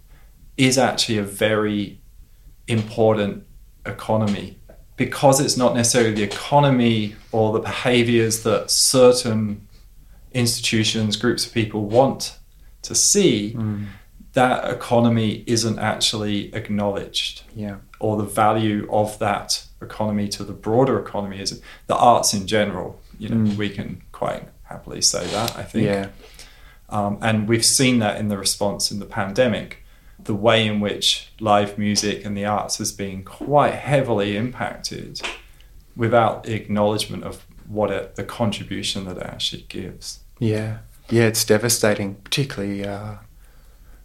[0.57, 2.01] is actually a very
[2.67, 3.45] important
[3.85, 4.57] economy
[4.97, 9.67] because it's not necessarily the economy or the behaviors that certain
[10.33, 12.37] institutions, groups of people want
[12.83, 13.57] to see,
[14.33, 17.77] that economy isn't actually acknowledged Yeah.
[17.99, 22.99] or the value of that economy to the broader economy is the arts in general.
[23.17, 23.55] You know, Mm.
[23.57, 25.85] we can quite happily say that, I think.
[25.85, 26.07] Yeah.
[26.89, 29.83] Um, and we've seen that in the response in the pandemic,
[30.25, 35.21] the way in which live music and the arts has been quite heavily impacted
[35.95, 40.19] without acknowledgement of what it, the contribution that it actually gives.
[40.39, 43.15] Yeah, yeah, it's devastating, particularly uh,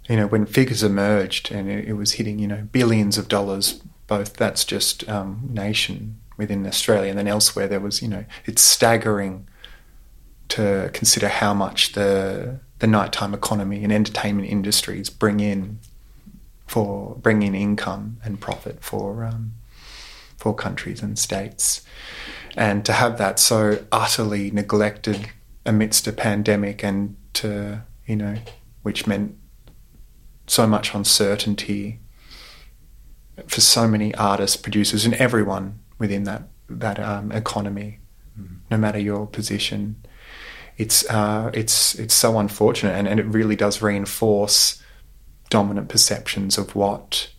[0.08, 3.82] you know when figures emerged and it, it was hitting you know billions of dollars.
[4.06, 8.62] Both that's just um, nation within Australia, and then elsewhere there was you know it's
[8.62, 9.48] staggering
[10.48, 15.78] to consider how much the the nighttime economy and entertainment industries bring in
[16.70, 19.54] for bringing income and profit for um,
[20.36, 21.84] for countries and states,
[22.56, 25.30] and to have that so utterly neglected
[25.66, 28.36] amidst a pandemic and to you know
[28.82, 29.36] which meant
[30.46, 31.98] so much uncertainty
[33.48, 37.98] for so many artists producers and everyone within that that um, economy
[38.70, 39.96] no matter your position
[40.76, 44.79] it's uh, it's it's so unfortunate and, and it really does reinforce
[45.50, 47.30] dominant perceptions of what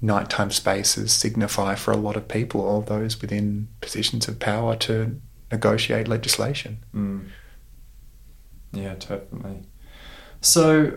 [0.00, 5.20] nighttime spaces signify for a lot of people or those within positions of power to
[5.50, 6.78] negotiate legislation.
[6.94, 7.28] Mm.
[8.72, 9.62] Yeah, totally.
[10.40, 10.92] So,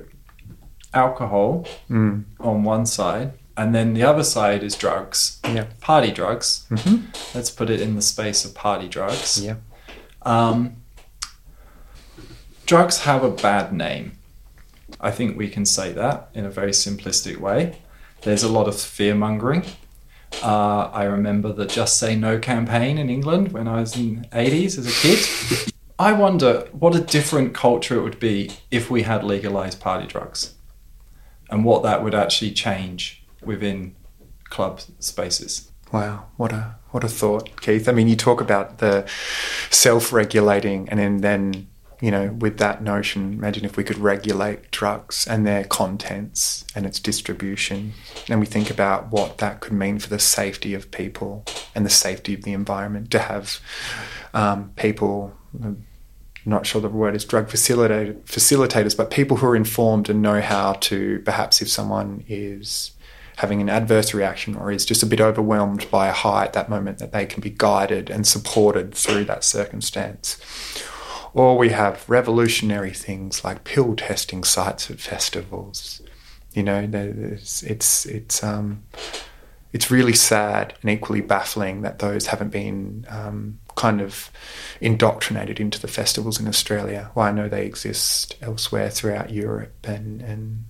[0.93, 2.25] alcohol Mm.
[2.39, 5.65] on one side, and then the other side is drugs, Yeah.
[5.79, 6.65] party drugs.
[6.69, 9.41] hmm Let's put it in the space of party drugs.
[9.43, 9.55] Yeah.
[10.21, 10.75] Um,
[12.65, 14.11] drugs have a bad name.
[15.01, 17.79] I think we can say that in a very simplistic way.
[18.21, 19.65] There's a lot of fear mongering.
[20.43, 24.27] Uh, I remember the Just Say No campaign in England when I was in the
[24.27, 25.73] 80s as a kid.
[25.97, 30.55] I wonder what a different culture it would be if we had legalized party drugs
[31.49, 33.95] and what that would actually change within
[34.45, 35.71] club spaces.
[35.91, 37.87] Wow, what a what a thought, Keith.
[37.87, 39.07] I mean, you talk about the
[39.69, 41.67] self-regulating, and then, then
[42.01, 46.85] you know, with that notion, imagine if we could regulate drugs and their contents and
[46.85, 47.93] its distribution,
[48.27, 51.91] and we think about what that could mean for the safety of people and the
[51.91, 53.59] safety of the environment to have
[54.33, 55.31] um, people.
[55.63, 55.85] I'm
[56.43, 60.73] not sure the word is drug facilitators, but people who are informed and know how
[60.73, 62.91] to perhaps if someone is
[63.37, 66.69] having an adverse reaction or is just a bit overwhelmed by a high at that
[66.69, 70.41] moment, that they can be guided and supported through that circumstance.
[71.33, 76.01] Or we have revolutionary things like pill testing sites at festivals.
[76.53, 78.83] You know, it's it's it's um,
[79.71, 84.29] it's really sad and equally baffling that those haven't been um, kind of
[84.81, 87.11] indoctrinated into the festivals in Australia.
[87.15, 90.65] Well, I know they exist elsewhere throughout Europe and and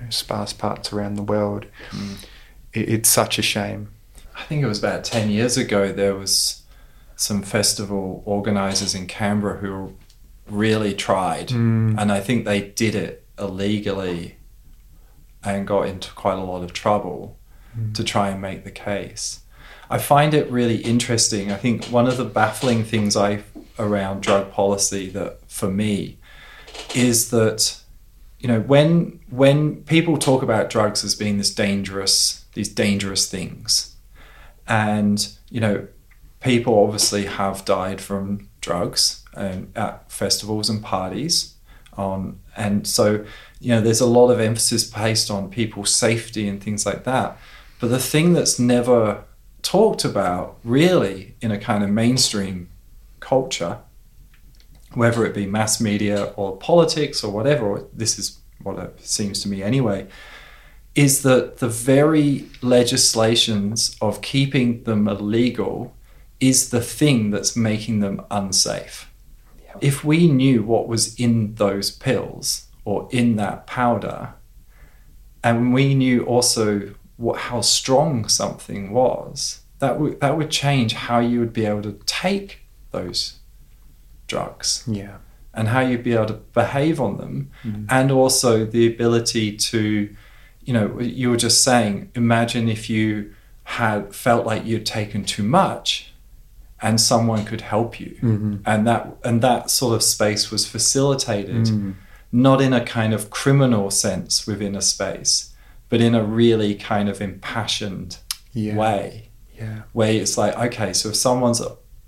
[0.00, 1.66] know, sparse parts around the world.
[1.90, 2.24] Mm.
[2.72, 3.92] It, it's such a shame.
[4.36, 6.59] I think it was about 10 years ago, there was
[7.20, 9.94] some festival organizers in Canberra who
[10.48, 11.48] really tried.
[11.48, 12.00] Mm.
[12.00, 14.36] And I think they did it illegally
[15.44, 17.38] and got into quite a lot of trouble
[17.78, 17.94] mm.
[17.94, 19.40] to try and make the case.
[19.90, 21.52] I find it really interesting.
[21.52, 23.42] I think one of the baffling things I
[23.78, 26.18] around drug policy that for me
[26.94, 27.80] is that
[28.38, 33.96] you know when when people talk about drugs as being this dangerous these dangerous things
[34.66, 35.86] and you know
[36.40, 41.54] people obviously have died from drugs um, at festivals and parties
[41.96, 43.24] on and so
[43.58, 47.36] you know there's a lot of emphasis placed on people's safety and things like that.
[47.80, 49.24] But the thing that's never
[49.62, 52.68] talked about really in a kind of mainstream
[53.20, 53.78] culture
[54.94, 59.48] whether it be mass media or politics or whatever, this is what it seems to
[59.48, 60.06] me anyway,
[60.94, 65.94] is that the very legislations of keeping them illegal
[66.40, 69.10] is the thing that's making them unsafe.
[69.80, 74.34] If we knew what was in those pills or in that powder,
[75.44, 81.20] and we knew also what, how strong something was, that would that would change how
[81.20, 83.38] you would be able to take those
[84.26, 84.84] drugs.
[84.86, 85.18] Yeah.
[85.52, 87.50] And how you'd be able to behave on them.
[87.64, 87.86] Mm.
[87.90, 90.14] And also the ability to,
[90.62, 95.42] you know, you were just saying, imagine if you had felt like you'd taken too
[95.42, 96.09] much
[96.82, 98.18] and someone could help you.
[98.22, 98.56] Mm-hmm.
[98.64, 101.94] And that and that sort of space was facilitated mm.
[102.32, 105.54] not in a kind of criminal sense within a space,
[105.88, 108.18] but in a really kind of impassioned
[108.52, 108.76] yeah.
[108.76, 109.28] way.
[109.56, 109.82] Yeah.
[109.92, 111.60] Where it's like, okay, so if someone's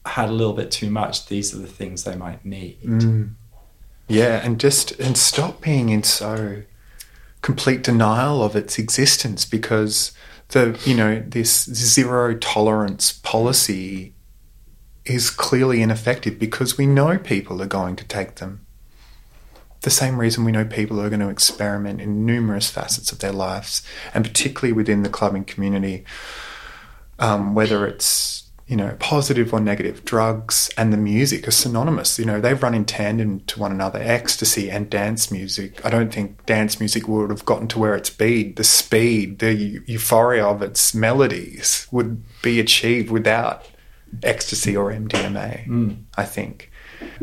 [0.06, 2.80] had a little bit too much, these are the things they might need.
[2.82, 3.34] Mm.
[4.08, 6.62] Yeah, and just and stop being in so
[7.42, 10.12] complete denial of its existence because
[10.48, 14.14] the you know this zero tolerance policy
[15.04, 18.64] is clearly ineffective because we know people are going to take them.
[19.80, 23.32] The same reason we know people are going to experiment in numerous facets of their
[23.32, 23.82] lives,
[24.14, 26.04] and particularly within the clubbing community,
[27.18, 30.02] um, whether it's you know, positive or negative.
[30.04, 32.18] Drugs and the music are synonymous.
[32.18, 33.98] You know, they run in tandem to one another.
[34.00, 35.84] Ecstasy and dance music.
[35.84, 38.54] I don't think dance music would have gotten to where it's been.
[38.54, 43.68] The speed, the euphoria of its melodies would be achieved without
[44.22, 45.66] ecstasy or MDMA.
[45.66, 46.04] Mm.
[46.16, 46.70] I think.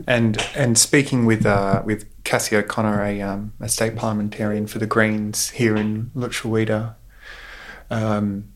[0.08, 4.86] And and speaking with uh, with Cassy O'Connor, a, um, a state parliamentarian for the
[4.86, 6.96] Greens here in Lutruwita,
[7.90, 8.52] um,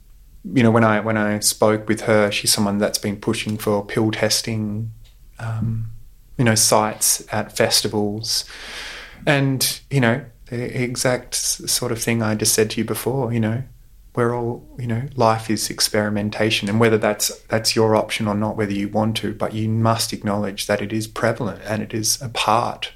[0.51, 3.85] you know, when I when I spoke with her, she's someone that's been pushing for
[3.85, 4.91] pill testing,
[5.39, 5.91] um,
[6.37, 8.45] you know, sites at festivals,
[9.25, 13.31] and you know, the exact sort of thing I just said to you before.
[13.31, 13.63] You know,
[14.15, 18.57] we're all, you know, life is experimentation, and whether that's that's your option or not,
[18.57, 22.21] whether you want to, but you must acknowledge that it is prevalent and it is
[22.21, 22.93] a part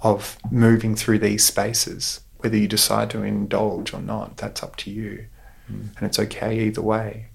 [0.00, 2.20] of moving through these spaces.
[2.38, 5.26] Whether you decide to indulge or not, that's up to you
[5.70, 5.96] mm.
[5.96, 7.26] and it's okay either way.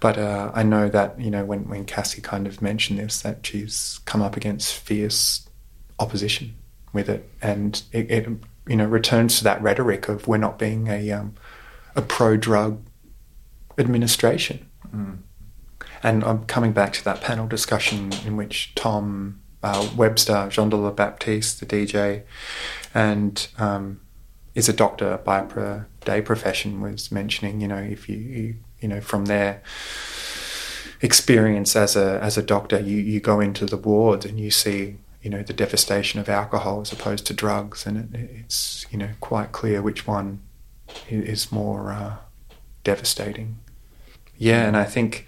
[0.00, 3.46] But uh, I know that you know when when Cassy kind of mentioned this, that
[3.46, 5.48] she's come up against fierce
[5.98, 6.54] opposition
[6.92, 8.28] with it, and it, it
[8.66, 11.34] you know returns to that rhetoric of we're not being a um,
[11.96, 12.82] a pro drug
[13.78, 14.68] administration.
[14.94, 15.18] Mm.
[16.02, 20.76] And I'm coming back to that panel discussion in which Tom uh, Webster, Jean de
[20.76, 22.22] la Baptiste, the DJ,
[22.94, 24.00] and um,
[24.54, 28.88] is a doctor by pro- day profession was mentioning, you know, if you, you you
[28.88, 29.62] know from their
[31.00, 34.98] experience as a as a doctor, you you go into the wards and you see
[35.22, 39.10] you know the devastation of alcohol as opposed to drugs, and it, it's you know
[39.20, 40.40] quite clear which one
[41.08, 42.16] is more uh,
[42.84, 43.58] devastating.
[44.38, 45.26] Yeah, and I think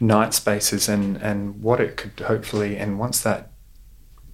[0.00, 3.52] night spaces and and what it could hopefully and once that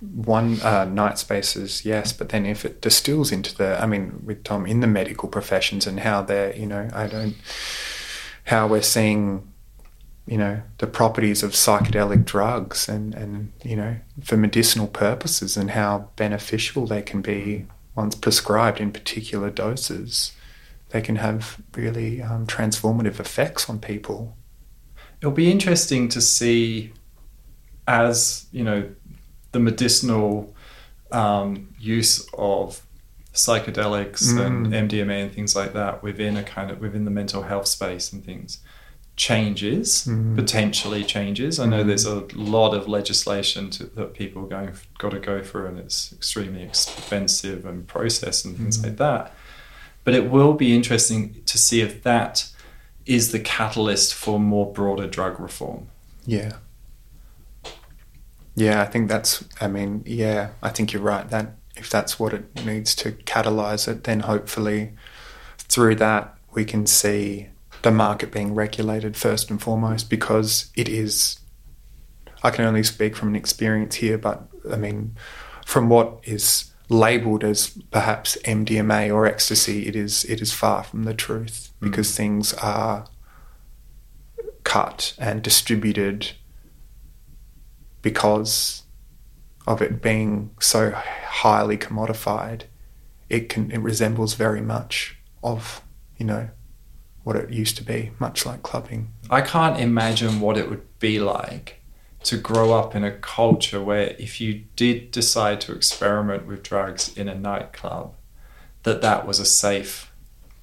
[0.01, 4.45] one uh, night spaces, yes, but then if it distills into the, I mean, with
[4.45, 7.35] Tom in the medical professions and how they're, you know, I don't,
[8.45, 9.53] how we're seeing,
[10.27, 15.71] you know, the properties of psychedelic drugs and and you know for medicinal purposes and
[15.71, 20.33] how beneficial they can be once prescribed in particular doses.
[20.91, 24.37] They can have really um, transformative effects on people.
[25.21, 26.93] It'll be interesting to see
[27.87, 28.89] as you know
[29.53, 30.55] the medicinal
[31.11, 32.85] um, use of
[33.33, 34.45] psychedelics mm.
[34.45, 38.13] and MDMA and things like that within a kind of within the mental health space
[38.13, 38.59] and things
[39.17, 40.37] changes mm.
[40.37, 41.59] potentially changes.
[41.59, 41.89] I know mm.
[41.89, 45.79] there's a lot of legislation to, that people are going got to go through and
[45.79, 49.35] it's extremely expensive and process and things like that.
[50.09, 52.49] But it will be interesting to see if that
[53.05, 55.89] is the catalyst for more broader drug reform.
[56.25, 56.55] Yeah.
[58.55, 59.45] Yeah, I think that's.
[59.61, 61.29] I mean, yeah, I think you're right.
[61.29, 64.95] That if that's what it needs to catalyze it, then hopefully
[65.59, 67.49] through that we can see
[67.83, 71.39] the market being regulated first and foremost because it is.
[72.43, 75.17] I can only speak from an experience here, but I mean,
[75.67, 81.05] from what is labelled as perhaps MDMA or ecstasy, it is it is far from
[81.05, 81.91] the truth mm.
[81.91, 83.07] because things are
[84.65, 86.33] cut and distributed
[88.03, 88.83] because
[89.67, 92.63] of it being so highly commodified,
[93.29, 95.83] it can it resembles very much of
[96.17, 96.49] you know
[97.25, 99.13] what it used to be, much like clubbing.
[99.29, 101.78] I can't imagine what it would be like
[102.25, 107.17] to grow up in a culture where if you did decide to experiment with drugs
[107.17, 108.15] in a nightclub,
[108.83, 110.13] that that was a safe,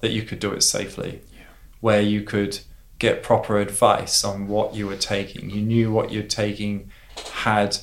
[0.00, 1.44] that you could do it safely, yeah.
[1.80, 2.60] where you could
[2.98, 5.50] get proper advice on what you were taking.
[5.50, 6.90] You knew what you're taking
[7.32, 7.78] had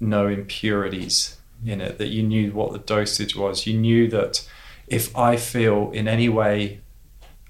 [0.00, 3.66] no impurities in it, that you knew what the dosage was.
[3.66, 4.46] You knew that
[4.86, 6.80] if I feel in any way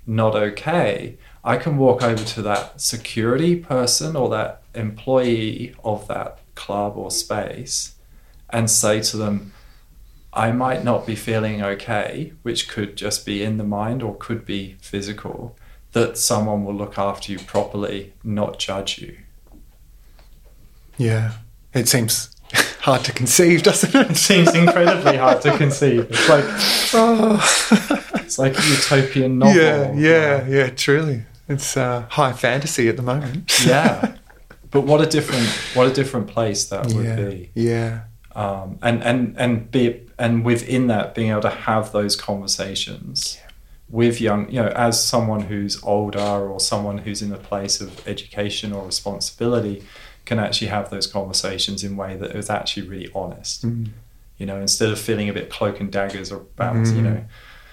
[0.07, 6.39] not okay, I can walk over to that security person or that employee of that
[6.55, 7.97] club or space
[8.51, 9.53] and say to them,
[10.33, 14.45] I might not be feeling okay, which could just be in the mind or could
[14.45, 15.57] be physical,
[15.93, 19.17] that someone will look after you properly, not judge you.
[20.99, 21.33] Yeah,
[21.73, 22.37] it seems
[22.81, 24.11] hard to conceive, doesn't it?
[24.11, 26.07] It seems incredibly hard to conceive.
[26.11, 26.45] It's like
[26.95, 28.13] oh.
[28.17, 29.57] it's like a utopian novel.
[29.57, 30.71] Yeah, yeah, yeah.
[30.71, 33.53] Truly, it's uh, high fantasy at the moment.
[33.67, 34.17] yeah,
[34.71, 37.51] but what a different what a different place that would yeah, be.
[37.55, 38.01] Yeah.
[38.35, 43.51] Um, and and and be and within that, being able to have those conversations yeah.
[43.89, 48.07] with young, you know, as someone who's older or someone who's in a place of
[48.07, 49.85] education or responsibility
[50.25, 53.65] can actually have those conversations in a way that is actually really honest.
[53.67, 53.91] Mm.
[54.39, 56.95] You know, instead of feeling a bit cloak and daggers about, mm.
[56.95, 57.25] you know,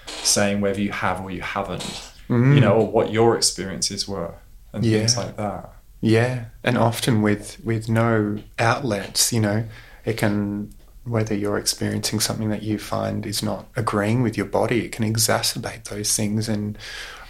[0.06, 1.82] saying whether you have or you haven't,
[2.28, 2.54] mm.
[2.54, 4.34] you know, or what your experiences were
[4.72, 4.98] and yeah.
[4.98, 5.73] things like that.
[6.04, 9.64] Yeah, and often with with no outlets, you know,
[10.04, 10.74] it can
[11.04, 15.10] whether you're experiencing something that you find is not agreeing with your body, it can
[15.10, 16.76] exacerbate those things and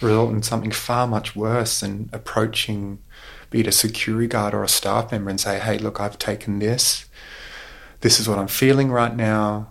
[0.00, 2.98] result in something far much worse than approaching
[3.50, 6.58] be it a security guard or a staff member, and say, hey, look, I've taken
[6.58, 7.06] this.
[8.00, 9.68] This is what I'm feeling right now.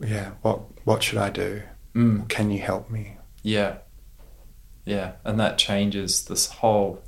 [0.00, 1.62] Yeah, what what should I do?
[1.94, 2.28] Mm.
[2.28, 3.18] Can you help me?
[3.44, 3.76] Yeah.
[4.84, 5.12] Yeah.
[5.22, 7.04] And that changes this whole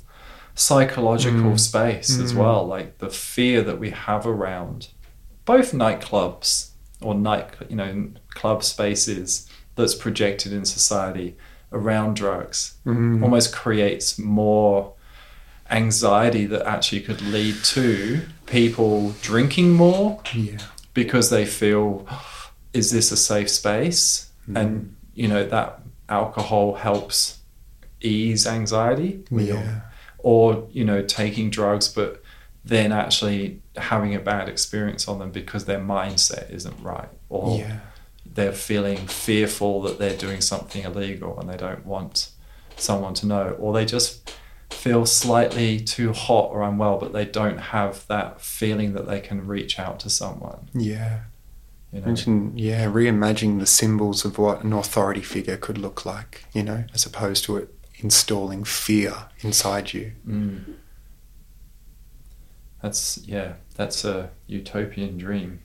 [0.57, 1.59] psychological mm.
[1.59, 2.23] space mm.
[2.23, 2.65] as well.
[2.65, 4.89] Like the fear that we have around
[5.45, 11.37] both nightclubs or night, you know, club spaces that's projected in society
[11.71, 13.21] around drugs mm.
[13.21, 14.93] almost creates more
[15.69, 20.57] anxiety that actually could lead to people drinking more yeah.
[20.93, 22.07] because they feel
[22.73, 24.57] is this a safe space mm.
[24.57, 27.39] and you know that alcohol helps
[27.99, 29.81] ease anxiety yeah.
[30.27, 32.21] Or you know taking drugs but
[32.65, 37.79] then actually having a bad experience on them because their mindset isn't right or yeah.
[38.25, 42.31] they're feeling fearful that they're doing something illegal and they don't want
[42.75, 44.29] someone to know or they just
[44.69, 49.47] feel slightly too hot or unwell, but they don't have that feeling that they can
[49.47, 50.69] reach out to someone.
[50.73, 51.21] Yeah.
[51.91, 52.07] You know?
[52.07, 56.83] Mention, yeah, reimagining the symbols of what an authority figure could look like, you know,
[56.93, 60.11] as opposed to it installing fear inside you.
[60.27, 60.75] Mm.
[62.81, 65.61] That's yeah, that's a utopian dream.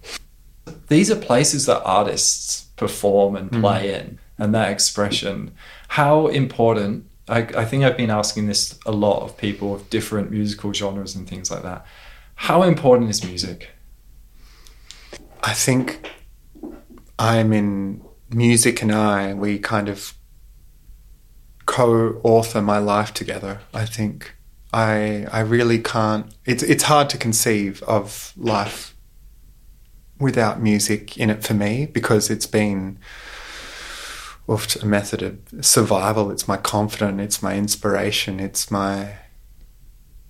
[0.88, 5.52] These are places that artists perform and play in, and that expression.
[5.88, 7.06] How important?
[7.28, 11.14] I, I think I've been asking this a lot of people of different musical genres
[11.14, 11.86] and things like that.
[12.34, 13.70] How important is music?
[15.42, 16.08] I think
[17.18, 20.14] I'm in music and I, we kind of
[21.72, 23.60] co author my life together.
[23.72, 24.34] I think
[24.72, 28.94] I I really can't it's it's hard to conceive of life
[30.20, 32.98] without music in it for me because it's been
[34.48, 36.30] a method of survival.
[36.30, 39.14] It's my confidence, it's my inspiration, it's my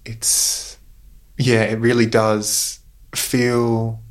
[0.05, 0.78] it's
[1.38, 2.80] yeah, it really does
[3.14, 4.01] feel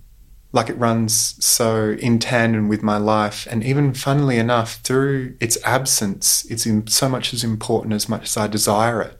[0.54, 3.47] like it runs so in tandem with my life.
[3.49, 8.38] And even funnily enough through its absence it's so much as important as much as
[8.38, 9.18] i desire it.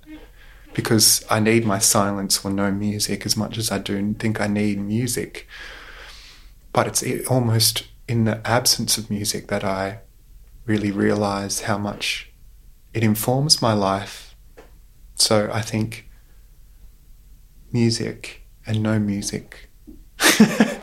[0.74, 4.48] Because i need my silence or no music as much as i do think i
[4.48, 5.48] need music.
[6.74, 10.00] But it's almost in the absence of music that i
[10.66, 12.32] really realize how much
[12.94, 14.36] it informs my life.
[15.16, 16.10] So i think
[17.72, 19.70] music and no music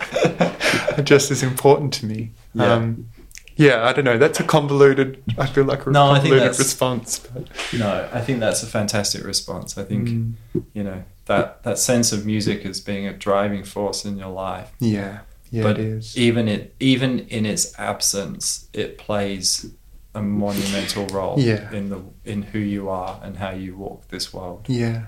[0.97, 2.31] are just as important to me.
[2.55, 2.73] Yeah.
[2.73, 3.09] Um,
[3.57, 4.19] yeah, I don't know.
[4.19, 5.21] That's a convoluted.
[5.37, 7.19] I feel like a No, convoluted response.
[7.19, 9.77] But No, I think that's a fantastic response.
[9.77, 10.33] I think Mm.
[10.75, 14.71] you know that that sense of music as being a driving force in your life.
[14.79, 16.17] yeah, yeah, but it is.
[16.17, 19.67] even it even in its absence, it plays
[20.15, 21.71] a monumental role Yeah.
[21.73, 24.67] in the in who you are and how you walk this world.
[24.69, 25.03] yeah.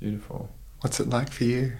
[0.00, 0.48] Beautiful.
[0.80, 1.72] What's it like for you?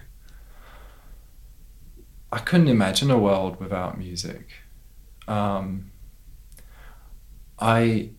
[2.30, 4.52] I couldn't imagine a world without music.
[5.26, 5.90] Um,
[7.58, 8.10] I,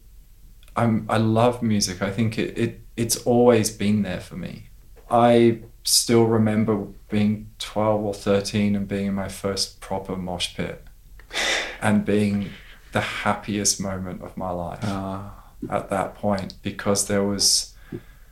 [0.75, 2.01] I'm, I love music.
[2.01, 4.69] I think it, it, it's always been there for me.
[5.11, 10.85] I still remember being 12 or 13 and being in my first proper mosh pit
[11.81, 12.49] and being
[12.91, 15.33] the happiest moment of my life Ah,
[15.69, 17.75] at that point because there was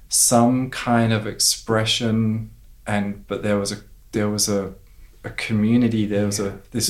[0.10, 2.50] some kind of expression
[2.86, 3.78] and but there was a
[4.14, 4.74] there was a
[5.28, 6.88] a community there was a this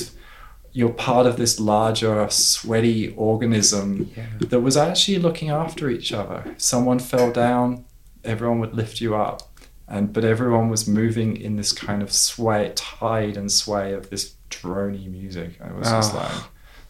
[0.72, 6.54] you're part of this larger sweaty organism yeah, that was actually looking after each other
[6.58, 7.84] someone fell down
[8.24, 9.40] everyone would lift you up
[9.88, 14.34] and but everyone was moving in this kind of sway tide and sway of this
[14.50, 16.18] drony music i was just Ah.
[16.22, 16.42] like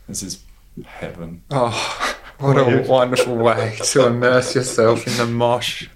[0.08, 0.42] this is
[0.84, 1.74] heaven Oh,
[2.38, 5.88] what a wonderful way to immerse yourself in the mosh,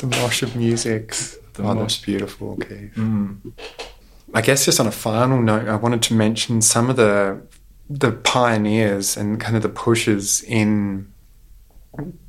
[0.00, 1.10] the mosh of music.
[1.54, 1.76] The oh, mosh.
[1.80, 2.94] that's beautiful, Keith.
[2.94, 3.40] mm.
[4.36, 7.40] I guess just on a final note, I wanted to mention some of the
[7.88, 11.10] the pioneers and kind of the pushers in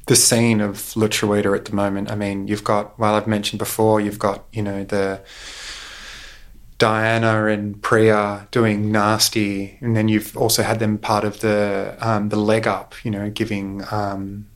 [0.05, 2.09] the scene of Lutruwita at the moment.
[2.09, 5.19] I mean, you've got, well, I've mentioned before, you've got, you know, the
[6.77, 12.29] Diana and Priya doing nasty, and then you've also had them part of the um,
[12.29, 14.47] the leg up, you know, giving um,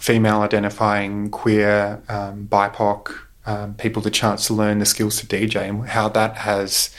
[0.00, 3.14] female identifying queer um, BIPOC
[3.46, 6.94] um, people the chance to learn the skills to DJ, and how that has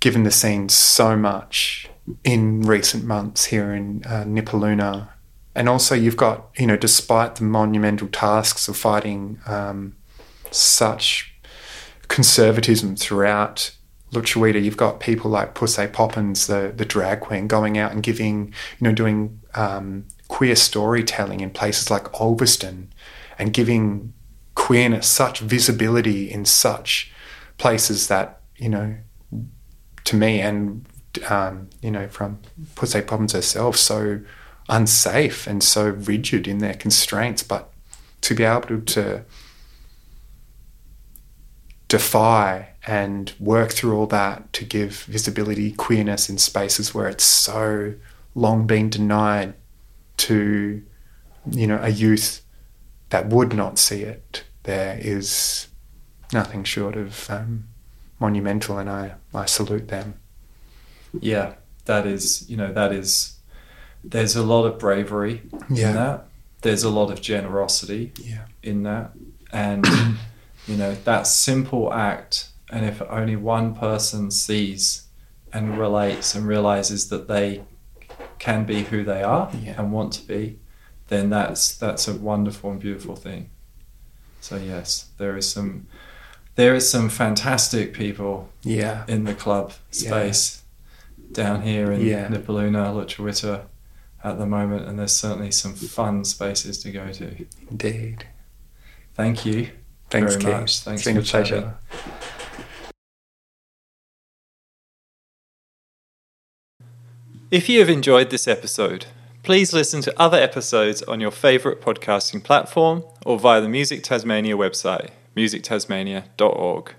[0.00, 1.88] given the scene so much
[2.24, 5.08] in recent months here in uh, Nipaluna.
[5.54, 9.96] And also, you've got, you know, despite the monumental tasks of fighting um,
[10.50, 11.34] such
[12.08, 13.74] conservatism throughout
[14.12, 18.48] Lutruwita, you've got people like Pussy Poppins, the, the drag queen, going out and giving,
[18.78, 22.88] you know, doing um, queer storytelling in places like Ulverstone
[23.38, 24.12] and giving
[24.56, 27.12] queerness such visibility in such
[27.58, 28.96] places that, you know,
[30.02, 30.84] to me and,
[31.28, 32.40] um, you know, from
[32.74, 34.20] Pussy Problems herself, so
[34.68, 37.72] unsafe and so rigid in their constraints, but
[38.22, 39.24] to be able to, to
[41.86, 47.94] defy and work through all that to give visibility, queerness in spaces where it's so
[48.34, 49.54] long been denied
[50.16, 50.82] to,
[51.50, 52.42] you know, a youth
[53.10, 54.42] that would not see it.
[54.66, 55.68] There is
[56.32, 57.64] nothing short of um,
[58.20, 60.14] monumental, and I, I salute them.
[61.20, 61.54] yeah
[61.86, 63.38] that is you know that is
[64.04, 65.40] there's a lot of bravery
[65.70, 65.88] Yeah.
[65.90, 66.18] in that
[66.62, 68.46] there's a lot of generosity Yeah.
[68.62, 69.12] in that
[69.52, 69.86] and
[70.66, 75.06] you know that simple act and if only one person sees
[75.52, 77.62] and relates and realizes that they
[78.40, 79.76] can be who they are Yeah.
[79.80, 80.58] and want to be
[81.08, 83.48] then that's that's a wonderful and beautiful thing
[84.46, 85.86] so yes there is some
[86.54, 89.04] there is some fantastic people Yeah.
[89.08, 90.08] in the club Yeah.
[90.08, 90.62] space
[91.32, 92.28] down here in Yeah.
[92.28, 93.66] Nipaluna, Lutruwita
[94.24, 97.44] at the moment, and there's certainly some fun spaces to go to.
[97.70, 98.26] Indeed.
[99.14, 99.70] Thank you
[100.10, 100.60] Thanks, very Keith.
[100.60, 100.80] much.
[100.80, 101.60] Thanks it's been for a pleasure.
[101.60, 101.74] chatting.
[107.50, 109.06] If you have enjoyed this episode,
[109.46, 114.56] please listen to other episodes on your favourite podcasting platform or via the Music Tasmania
[114.56, 116.94] website, musictasmania.org.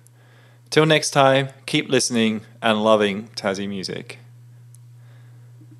[0.70, 4.20] Till next time, keep listening and loving Tassie music.